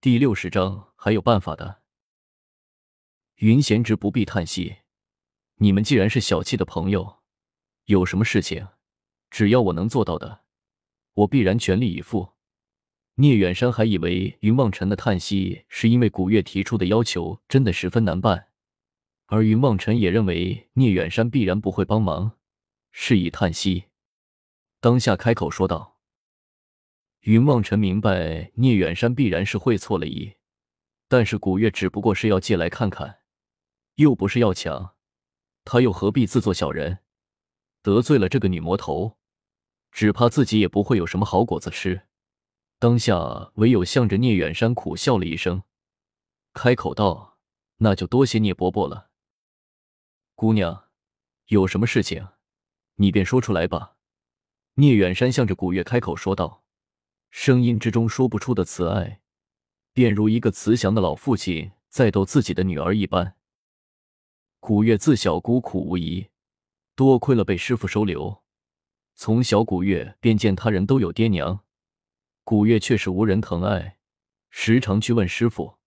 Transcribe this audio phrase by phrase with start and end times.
[0.00, 1.82] 第六十章还有办法的。
[3.38, 4.76] 云贤侄不必叹息，
[5.56, 7.18] 你们既然是小七的朋友，
[7.86, 8.68] 有什么事情，
[9.28, 10.42] 只要我能做到的，
[11.14, 12.34] 我必然全力以赴。
[13.16, 18.50] 聂远山还以为云望尘的叹息是因为古月提出的要求真的十分难办，
[19.26, 22.38] 而云望尘也认为聂远山必然不会帮忙，
[22.92, 23.86] 是以叹息。
[24.78, 25.97] 当下开口说道
[27.20, 30.36] ：“云望尘明白聂远山必然是会错了意，
[31.08, 33.20] 但是古月只不过是要借来看看。”
[33.98, 34.94] 又不是要抢，
[35.64, 37.00] 他又何必自作小人？
[37.82, 39.18] 得罪了这个女魔头，
[39.90, 42.02] 只怕自己也不会有什么好果子吃。
[42.78, 45.64] 当下唯有向着聂远山苦笑了一声，
[46.52, 47.38] 开口道
[47.78, 49.10] ：“那就多谢聂伯伯了。
[50.36, 50.84] 姑娘，
[51.46, 52.28] 有什么事情，
[52.96, 53.96] 你便说出来吧。”
[54.78, 56.62] 聂远山向着古月开口说道，
[57.30, 59.20] 声音之中说不出的慈爱，
[59.92, 63.36] 便如一个慈祥的老父亲在逗自己的女儿一般。
[64.60, 66.28] 古月自小孤苦无依，
[66.94, 68.42] 多亏了被师傅收留，
[69.14, 71.64] 从小古月便见他人都有爹娘，
[72.44, 73.98] 古月却是无人疼爱，
[74.50, 75.78] 时常去问师傅，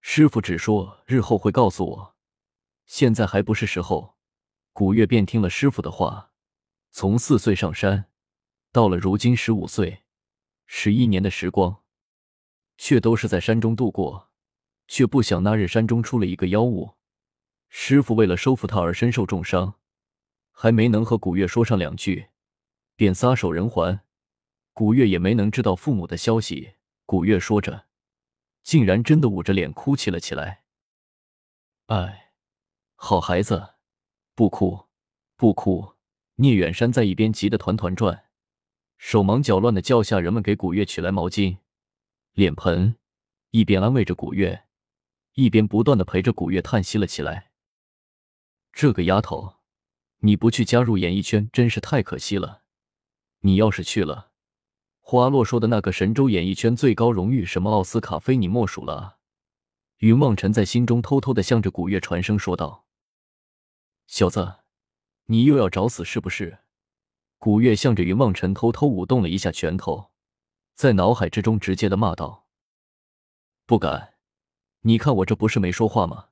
[0.00, 2.16] 师傅只说日后会告诉我，
[2.86, 4.14] 现在还不是时候。
[4.72, 6.32] 古月便听了师傅的话，
[6.90, 8.06] 从四岁上山，
[8.72, 10.03] 到了如今十五岁，
[10.66, 11.82] 十一年的时光，
[12.76, 14.30] 却都是在山中度过，
[14.88, 16.94] 却不想那日山中出了一个妖物。
[17.68, 19.74] 师傅为了收服他而身受重伤，
[20.52, 22.28] 还没能和古月说上两句，
[22.96, 24.00] 便撒手人寰。
[24.72, 26.74] 古月也没能知道父母的消息。
[27.06, 27.86] 古月说着，
[28.62, 30.64] 竟然真的捂着脸哭泣了起来。
[31.86, 32.32] 哎，
[32.94, 33.74] 好孩子，
[34.34, 34.86] 不哭，
[35.36, 35.94] 不哭！
[36.36, 38.24] 聂远山在一边急得团团转，
[39.06, 41.58] 手忙脚乱的叫下人们给古月取来毛巾、
[42.32, 42.96] 脸盆，
[43.50, 44.64] 一边安慰着古月，
[45.34, 47.50] 一边不断的陪着古月叹息了起来。
[48.72, 49.56] 这个丫头，
[50.20, 52.62] 你不去加入演艺圈真是太可惜了。
[53.40, 54.30] 你要是去了，
[55.00, 59.18] 花落说的那个神州演艺圈最高荣誉什么奥斯卡，非你莫属了。
[59.98, 62.86] 云望尘在心中偷偷的向着古月传声说道
[64.08, 64.60] ：“小子，
[65.26, 66.60] 你又要找死是不是？”
[67.44, 70.10] 古月向着云望尘偷偷舞动了一下拳头，
[70.74, 72.46] 在脑海之中直接的骂道
[73.68, 74.14] ：“不敢！
[74.80, 76.28] 你看我这不是没说话吗？”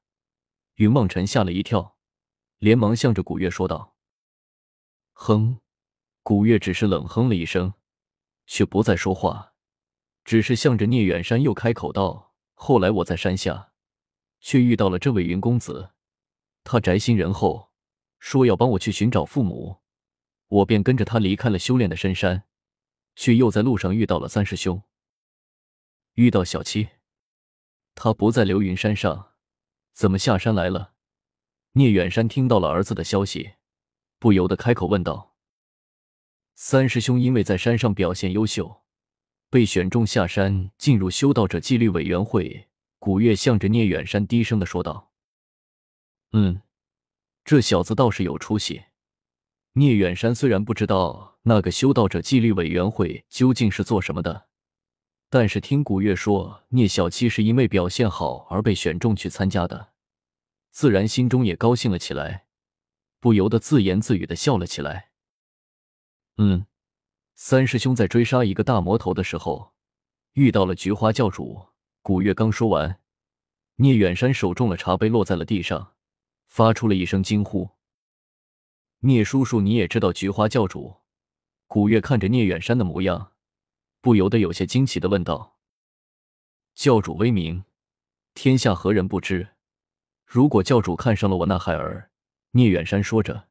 [0.77, 1.99] 云望尘吓了一跳。
[2.57, 3.95] 连忙向着古月说道
[5.13, 5.59] ：“哼！”
[6.25, 7.75] 古月只是冷哼了一声，
[8.47, 9.53] 却不再说话，
[10.25, 13.73] 只是向着聂远山又开口道：“后来我在山下，
[14.41, 15.91] 却遇到了这位云公子，
[16.65, 17.71] 他宅心仁厚，
[18.19, 19.82] 说要帮我去寻找父母，
[20.53, 22.45] 我便跟着他离开了修炼的深山，
[23.17, 24.83] 却又在路上遇到了三师兄，
[26.13, 26.91] 遇到小七，
[27.95, 29.33] 他不在流云山上，
[29.95, 30.93] 怎么下山来了？”
[31.73, 33.55] 聂远山听到了儿子的消息，
[34.19, 35.37] 不由得开口问道
[36.55, 38.83] ：“三师兄因为在山上表现优秀，
[39.49, 42.69] 被选中下山进入修道者纪律委员会。”
[43.01, 45.13] 古月向着聂远山低声的说道
[46.33, 46.61] ：“嗯，
[47.43, 48.85] 这小子倒是有出息。”
[49.75, 54.49] 聂远山虽然不知道那个修道者纪律委员会究竟是做什么的，
[55.31, 59.93] 但是听古月说聂小七是因为表现好而被选中去参加的。
[60.71, 62.45] 自然心中也高兴了起来，
[63.19, 65.11] 不由得自言自语的笑了起来。
[66.37, 66.67] 嗯，
[67.35, 69.73] 三师兄在追杀一个大魔头的时候，
[70.35, 71.69] 遇到了菊花教主。
[72.03, 73.01] 古月刚说完，
[73.77, 75.95] 聂远山手中的茶杯落在了地上，
[76.47, 77.71] 发出了一声惊呼。
[79.05, 80.99] 聂叔叔，你也知道菊花教主？
[81.67, 83.33] 古月看着聂远山的模样，
[84.01, 85.59] 不由得有些惊奇的问道
[86.77, 87.65] ：“教主威名，
[88.33, 89.57] 天下何人不知？”
[90.25, 92.13] 如果教主看上了我那孩儿，
[92.53, 93.49] 聂远山说着，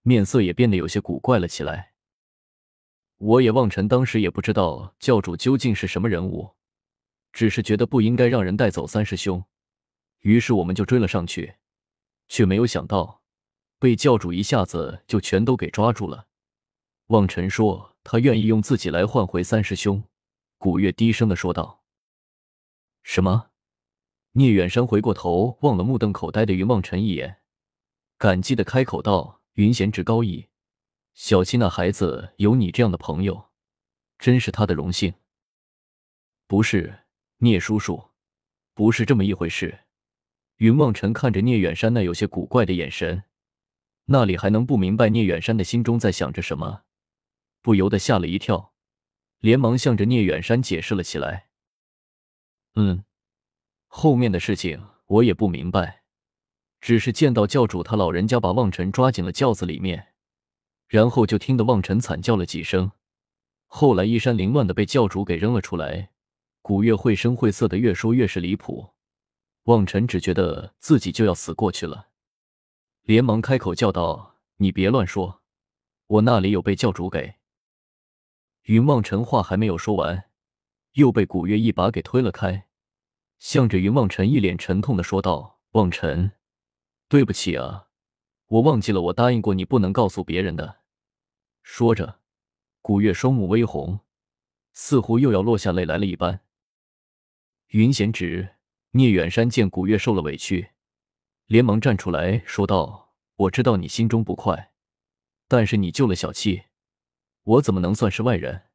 [0.00, 1.92] 面色也变得有些古怪了起来。
[3.18, 6.56] 我也望尘当时也不知道教主究竟是什么人物，
[7.34, 9.44] 只是觉得不应该让人带走三师兄，
[10.20, 11.56] 于是我们就追了上去，
[12.28, 13.19] 却没有想到
[13.80, 16.28] 被教主一下子就全都给抓住了。
[17.06, 20.04] 望尘说他愿意用自己来换回三师兄。
[20.58, 21.82] 古月低声的说道
[23.02, 23.48] ：“什么？”
[24.32, 27.38] 聂远山回过头，望了目瞪口呆的云望尘一眼，
[28.18, 30.48] 感激的开口道：“云贤侄高义，
[31.14, 33.46] 小七那孩子有你这样的朋友，
[34.18, 35.14] 真是他的荣幸。”
[36.46, 37.06] 不是，
[37.38, 38.10] 聂叔叔，
[38.74, 39.80] 不是这么一回事。
[40.56, 43.24] 云望尘看着聂远山那有些古怪的眼神，
[44.06, 46.82] 那里还能不明白聂远山的心中在想着什么？
[47.62, 48.72] 不由得吓了一跳，
[49.38, 51.48] 连忙向着聂远山解释了起来。
[52.74, 53.04] 嗯，
[53.86, 56.02] 后面的事情我也不明白，
[56.80, 60.14] 只是见到教主他老人家把望尘抓进了轿子里面，
[60.88, 62.92] 然后就听得望尘惨叫了几声，
[63.66, 66.10] 后来衣衫凌乱的被教主给扔了出来。
[66.62, 68.94] 古月绘声绘色的越说越是离谱，
[69.64, 72.09] 望尘只觉得自己就要死过去了，
[73.02, 75.42] 连忙开口叫道：“你别乱说，
[76.06, 77.34] 我那里有被教主给……”
[78.64, 80.26] 云望尘话还没有说完。
[80.94, 82.66] 又被古月一把给推了开，
[83.38, 86.32] 向着云望尘一脸沉痛的说道：“望尘，
[87.08, 87.86] 对不起啊，
[88.46, 90.80] 我忘记了，我答应过你不能告诉别人的。”
[91.62, 92.18] 说着，
[92.82, 94.00] 古月双目微红，
[94.72, 96.40] 似乎又要落下泪来了一般。
[97.68, 98.56] 云贤侄
[98.90, 100.72] 聂远山见古月受了委屈，
[101.50, 104.70] 连忙站出来说道：“我知道你心中不快，
[105.48, 106.62] 但是你救了小七，
[107.42, 108.68] 我怎么能算是外人？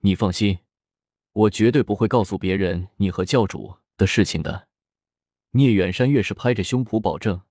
[0.00, 0.58] 你放心。”
[1.30, 4.66] 我绝对不会告诉别人你和教主的事情的。
[5.52, 7.42] 聂远山越是拍着胸脯保证，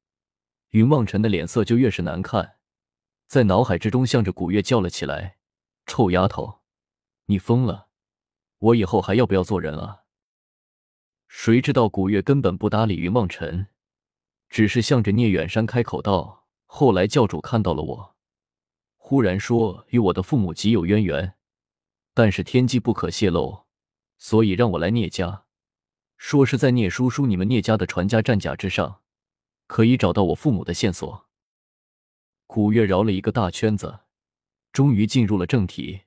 [0.71, 2.57] 云望尘的脸色就越是难看，
[3.27, 5.37] 在脑海之中向着古月叫了起来
[5.87, 6.59] ：“臭丫头，
[7.27, 7.87] 你疯了！
[8.57, 10.01] 我以后还要不要做人啊？”
[11.29, 13.67] 谁知道古月根本不搭理云望尘，
[14.55, 18.15] 只是向着聂远山开口道：“后来教主看到了我，
[18.95, 21.35] 忽然说与我的父母极有渊源，
[22.13, 23.65] 但是天机不可泄露。”
[24.17, 25.43] 所以让我来聂家，
[26.15, 29.01] 说是在聂叔叔你们聂家的传家战甲之上，
[29.67, 31.27] 可以找到我父母的线索。
[32.47, 33.99] 古月绕了一个大圈子，
[34.71, 36.03] 终于进入了正题，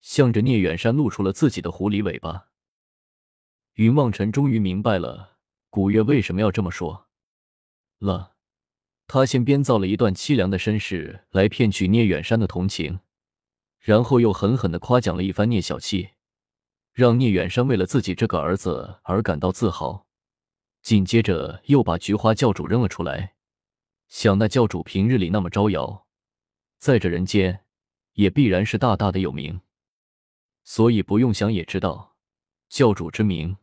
[0.00, 2.48] 向着聂远山露出了自己的狐狸尾巴。
[3.74, 5.36] 云望尘终于明白了
[5.70, 7.05] 古月为什么要这么说
[7.98, 8.34] 了，
[9.06, 13.00] 他先编造了一段凄凉的身世来骗取聂远山的同情，
[13.78, 16.10] 然后又狠狠的夸奖了一番聂小七。
[16.92, 20.06] 让聂远山为了自己这个儿子而感到自豪，
[20.80, 23.34] 紧接着又把菊花教主扔了出来。
[24.08, 26.06] 想那教主平日里那么招摇，
[26.78, 27.64] 在这人间
[28.14, 29.60] 也必然是大大的有名，
[30.64, 32.16] 所以不用想也知道，
[32.70, 33.58] 教主之名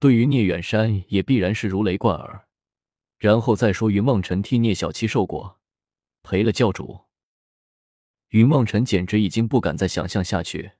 [0.00, 2.45] 对于聂远山也必然是如雷贯耳。
[3.18, 5.58] 然后再说云望尘替聂小七受过，
[6.22, 7.04] 赔了教主，
[8.28, 10.72] 云望尘简直已经不敢再想象下去。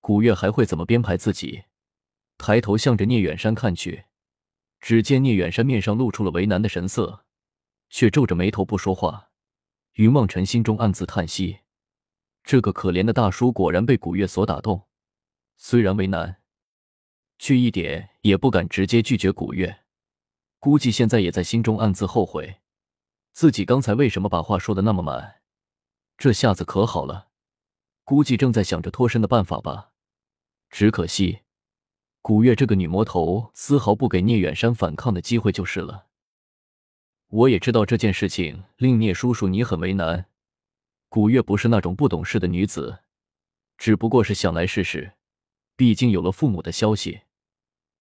[0.00, 1.64] 古月还会怎么编排自己？
[2.38, 4.04] 抬头向着聂远山看去，
[4.80, 7.26] 只见聂远山面上露出了为难的神色，
[7.90, 9.30] 却皱着眉头不说话。
[9.94, 11.58] 云望尘心中暗自叹息：
[12.42, 14.88] 这个可怜的大叔果然被古月所打动，
[15.56, 16.40] 虽然为难，
[17.38, 19.84] 却一点也不敢直接拒绝古月。
[20.60, 22.60] 估计现在也在心中暗自后悔，
[23.32, 25.40] 自己刚才为什么把话说的那么满。
[26.18, 27.28] 这下子可好了，
[28.04, 29.92] 估计正在想着脱身的办法吧。
[30.68, 31.40] 只可惜，
[32.20, 36.08] 古月这个女魔头丝毫不给聂远山反抗的机会就是了。
[37.28, 40.26] 我也知道这件事情令聂叔叔你很为难。
[41.08, 42.98] 古月不是那种不懂事的女子，
[43.78, 45.14] 只不过是想来试试。
[45.74, 47.22] 毕竟有了父母的消息，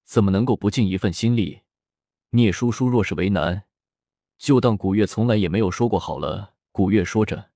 [0.04, 1.62] 怎么能够不尽一份心力？
[2.31, 3.64] 聂叔叔若是为难，
[4.38, 6.54] 就当古月从来也没有说过好了。
[6.72, 7.50] 古月说着，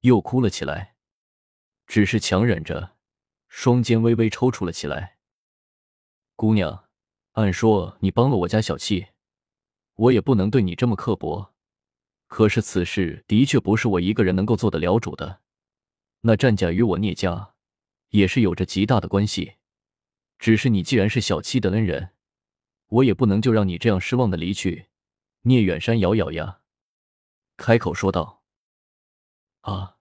[0.00, 0.94] 又哭了起来，
[1.86, 2.94] 只是强忍着。
[3.48, 5.18] 双肩微微抽搐了起来。
[6.34, 6.86] 姑娘，
[7.32, 9.08] 按说你帮了我家小七，
[9.94, 11.54] 我也不能对你这么刻薄。
[12.26, 15.42] 可是此事的确不是我一个人能够做得了主的。
[16.22, 17.54] 那战甲与我聂家
[18.08, 19.56] 也是有着极大的关系。
[20.38, 22.13] 只是你既然是小七的恩人，
[22.86, 24.88] 我也不能就让你这样失望的离去。
[25.42, 26.60] 聂远山咬咬牙，
[27.56, 28.42] 开口说道
[29.62, 29.98] ：“啊。”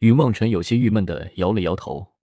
[0.00, 2.17] 云望尘有些郁闷的摇了摇头。